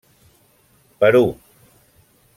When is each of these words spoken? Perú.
Perú. 0.97 1.25